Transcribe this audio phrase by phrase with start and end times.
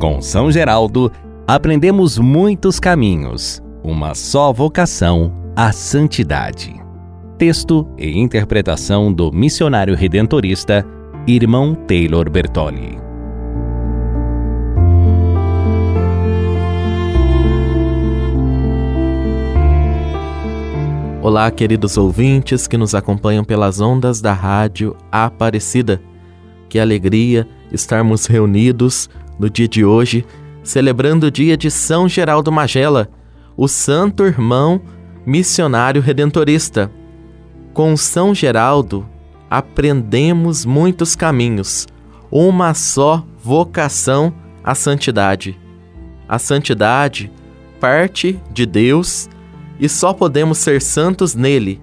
[0.00, 1.10] Com São Geraldo,
[1.44, 6.72] aprendemos muitos caminhos, uma só vocação, a santidade.
[7.36, 10.86] Texto e interpretação do missionário redentorista,
[11.26, 12.96] irmão Taylor Bertoli.
[21.20, 26.00] Olá, queridos ouvintes que nos acompanham pelas ondas da rádio Aparecida.
[26.68, 30.24] Que alegria estarmos reunidos no dia de hoje,
[30.62, 33.08] celebrando o dia de São Geraldo Magela,
[33.56, 34.80] o santo irmão
[35.24, 36.90] missionário redentorista.
[37.72, 39.06] Com São Geraldo,
[39.48, 41.86] aprendemos muitos caminhos,
[42.30, 45.58] uma só vocação à santidade.
[46.28, 47.30] A santidade
[47.80, 49.28] parte de Deus
[49.78, 51.80] e só podemos ser santos nele.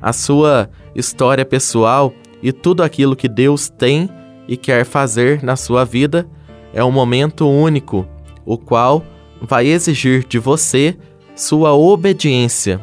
[0.00, 2.12] A sua história pessoal
[2.42, 4.08] e tudo aquilo que Deus tem
[4.48, 6.26] e quer fazer na sua vida
[6.72, 8.06] é um momento único,
[8.44, 9.04] o qual
[9.40, 10.96] vai exigir de você
[11.34, 12.80] sua obediência.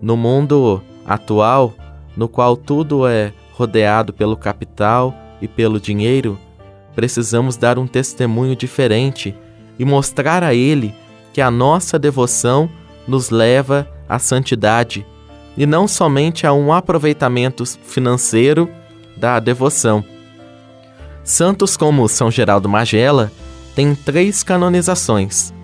[0.00, 1.74] No mundo atual,
[2.16, 6.38] no qual tudo é rodeado pelo capital e pelo dinheiro,
[6.94, 9.34] precisamos dar um testemunho diferente
[9.78, 10.94] e mostrar a Ele
[11.32, 12.68] que a nossa devoção
[13.06, 15.06] nos leva à santidade
[15.56, 18.68] e não somente a um aproveitamento financeiro
[19.16, 20.04] da devoção.
[21.24, 23.30] Santos como São Geraldo Magela
[23.76, 25.54] têm três canonizações.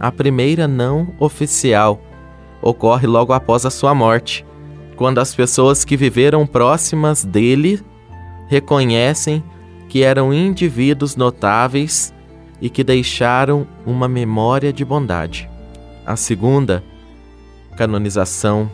[0.00, 2.00] A primeira, não oficial,
[2.62, 4.44] ocorre logo após a sua morte,
[4.96, 7.80] quando as pessoas que viveram próximas dele
[8.48, 9.44] reconhecem
[9.88, 12.12] que eram indivíduos notáveis
[12.60, 15.48] e que deixaram uma memória de bondade.
[16.06, 16.82] A segunda,
[17.76, 18.70] canonização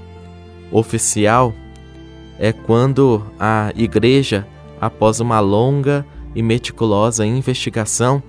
[0.70, 1.52] oficial,
[2.38, 4.46] é quando a Igreja,
[4.80, 8.22] após uma longa e meticulosa investigação,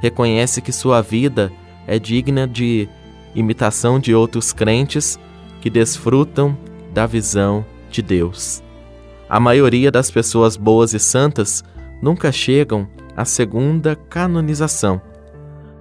[0.00, 1.52] reconhece que sua vida
[1.86, 2.88] é digna de
[3.34, 5.18] imitação de outros crentes
[5.60, 6.56] que desfrutam
[6.92, 8.62] da visão de Deus.
[9.28, 11.62] A maioria das pessoas boas e santas
[12.02, 15.00] nunca chegam à segunda canonização.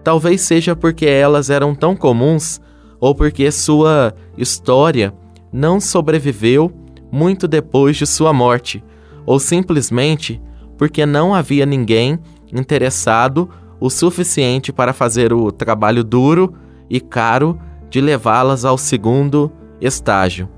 [0.03, 2.59] Talvez seja porque elas eram tão comuns
[2.99, 5.13] ou porque sua história
[5.51, 6.71] não sobreviveu
[7.11, 8.83] muito depois de sua morte,
[9.25, 10.41] ou simplesmente
[10.77, 12.19] porque não havia ninguém
[12.51, 13.49] interessado
[13.79, 16.53] o suficiente para fazer o trabalho duro
[16.89, 20.49] e caro de levá-las ao segundo estágio.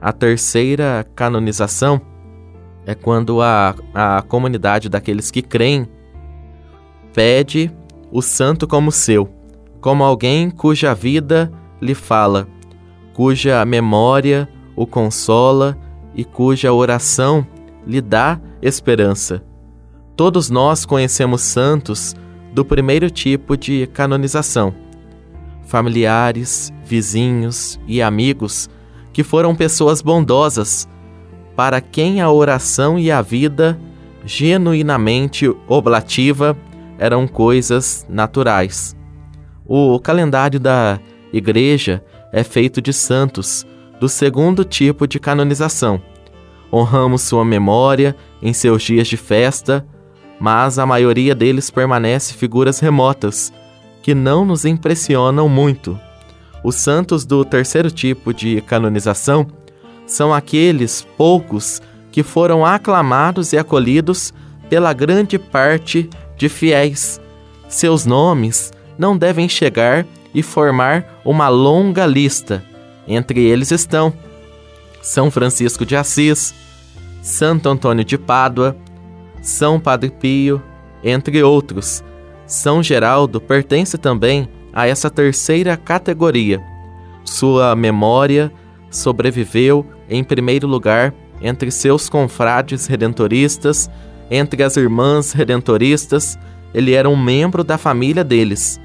[0.00, 2.00] A terceira canonização
[2.86, 5.88] é quando a, a comunidade daqueles que creem
[7.12, 7.70] pede
[8.10, 9.28] o santo como seu,
[9.80, 12.46] como alguém cuja vida lhe fala,
[13.12, 15.76] cuja memória o consola
[16.14, 17.46] e cuja oração
[17.86, 19.42] lhe dá esperança.
[20.18, 22.12] Todos nós conhecemos santos
[22.52, 24.74] do primeiro tipo de canonização.
[25.64, 28.68] Familiares, vizinhos e amigos
[29.12, 30.88] que foram pessoas bondosas,
[31.54, 33.78] para quem a oração e a vida
[34.24, 36.58] genuinamente oblativa
[36.98, 38.96] eram coisas naturais.
[39.64, 40.98] O calendário da
[41.32, 43.64] Igreja é feito de santos
[44.00, 46.02] do segundo tipo de canonização.
[46.72, 49.86] Honramos sua memória em seus dias de festa
[50.40, 53.52] mas a maioria deles permanece figuras remotas,
[54.02, 55.98] que não nos impressionam muito.
[56.62, 59.46] Os santos do terceiro tipo de canonização
[60.06, 64.32] são aqueles poucos que foram aclamados e acolhidos
[64.68, 67.20] pela grande parte de fiéis.
[67.68, 72.64] Seus nomes não devem chegar e formar uma longa lista.
[73.06, 74.12] Entre eles estão
[75.02, 76.54] São Francisco de Assis,
[77.22, 78.76] Santo Antônio de Pádua,
[79.42, 80.62] são Padre Pio,
[81.02, 82.02] entre outros.
[82.46, 86.62] São Geraldo pertence também a essa terceira categoria.
[87.24, 88.52] Sua memória
[88.90, 93.90] sobreviveu em primeiro lugar entre seus confrades redentoristas,
[94.30, 96.38] entre as irmãs redentoristas,
[96.74, 98.80] ele era um membro da família deles.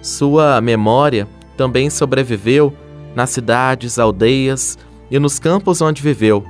[0.00, 2.72] Sua memória também sobreviveu
[3.14, 4.78] nas cidades, aldeias
[5.10, 6.44] e nos campos onde viveu: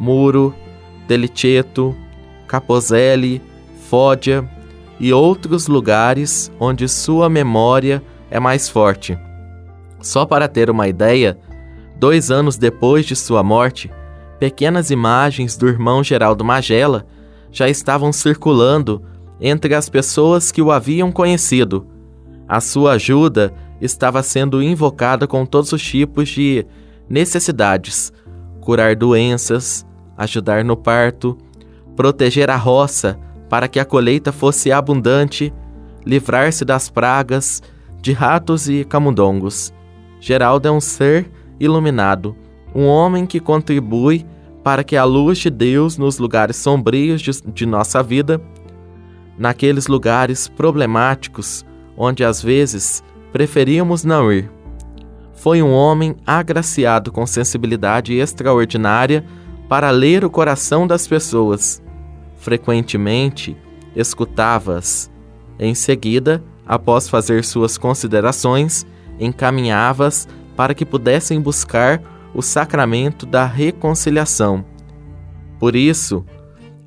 [0.00, 0.54] Muro,
[1.06, 1.94] Deliceto,
[2.52, 3.40] Capozelli,
[3.88, 4.46] Fódia
[5.00, 9.18] e outros lugares onde sua memória é mais forte.
[10.02, 11.38] Só para ter uma ideia,
[11.96, 13.90] dois anos depois de sua morte,
[14.38, 17.06] pequenas imagens do irmão Geraldo Magela
[17.50, 19.02] já estavam circulando
[19.40, 21.86] entre as pessoas que o haviam conhecido.
[22.46, 23.50] A sua ajuda
[23.80, 26.66] estava sendo invocada com todos os tipos de
[27.08, 28.12] necessidades:
[28.60, 29.86] curar doenças,
[30.18, 31.38] ajudar no parto,
[31.96, 33.18] proteger a roça
[33.48, 35.52] para que a colheita fosse abundante,
[36.04, 37.62] livrar-se das pragas,
[38.00, 39.72] de ratos e camundongos.
[40.20, 41.30] Geraldo é um ser
[41.60, 42.36] iluminado,
[42.74, 44.26] um homem que contribui
[44.62, 48.40] para que a luz de Deus nos lugares sombrios de, de nossa vida,
[49.36, 51.64] naqueles lugares problemáticos
[51.96, 53.02] onde às vezes
[53.32, 54.50] preferíamos não ir.
[55.34, 59.24] Foi um homem agraciado com sensibilidade extraordinária
[59.72, 61.82] para ler o coração das pessoas.
[62.36, 63.56] Frequentemente
[63.96, 65.10] escutava-as.
[65.58, 68.84] Em seguida, após fazer suas considerações,
[69.18, 72.02] encaminhava-as para que pudessem buscar
[72.34, 74.62] o sacramento da reconciliação.
[75.58, 76.22] Por isso,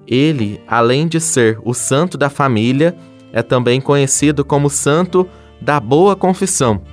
[0.05, 2.95] ele, além de ser o santo da família,
[3.33, 5.27] é também conhecido como santo
[5.59, 6.83] da boa confissão.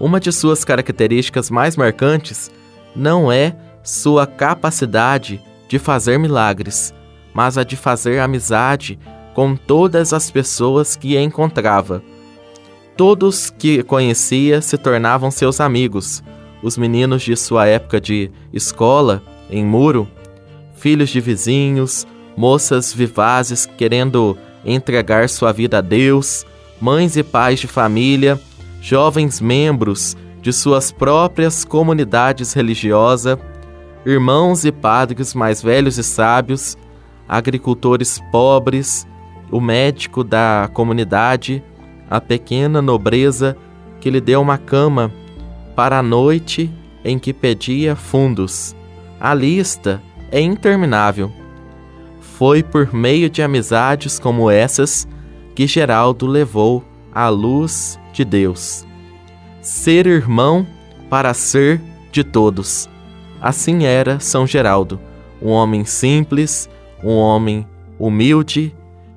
[0.00, 2.50] Uma de suas características mais marcantes
[2.96, 6.94] não é sua capacidade de fazer milagres,
[7.34, 8.98] mas a de fazer amizade
[9.34, 12.02] com todas as pessoas que encontrava.
[12.96, 16.22] Todos que conhecia se tornavam seus amigos,
[16.62, 20.06] os meninos de sua época de escola, em muro,
[20.76, 22.06] filhos de vizinhos,
[22.36, 26.46] moças vivazes querendo entregar sua vida a Deus,
[26.80, 28.40] mães e pais de família,
[28.80, 33.38] jovens membros de suas próprias comunidades religiosas,
[34.04, 36.76] irmãos e padres mais velhos e sábios,
[37.28, 39.06] agricultores pobres,
[39.50, 41.62] o médico da comunidade,
[42.10, 43.56] a pequena nobreza
[44.00, 45.12] que lhe deu uma cama
[45.76, 46.70] para a noite
[47.04, 48.74] em que pedia fundos.
[49.20, 51.30] A lista é interminável.
[52.20, 55.06] Foi por meio de amizades como essas
[55.54, 56.82] que Geraldo levou
[57.14, 58.86] a luz de Deus.
[59.60, 60.66] Ser irmão
[61.08, 62.88] para ser de todos.
[63.42, 65.00] Assim era São Geraldo,
[65.42, 66.70] um homem simples,
[67.02, 67.66] um homem
[67.98, 68.72] humilde,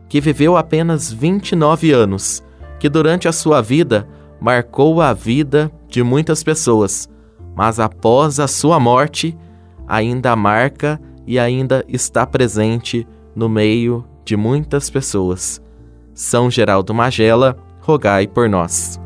[0.09, 2.43] que viveu apenas 29 anos,
[2.79, 4.07] que durante a sua vida
[4.41, 7.07] marcou a vida de muitas pessoas,
[7.55, 9.37] mas após a sua morte,
[9.87, 15.61] ainda marca e ainda está presente no meio de muitas pessoas.
[16.15, 18.99] São Geraldo Magela, rogai por nós.